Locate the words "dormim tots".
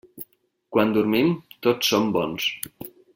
0.95-1.93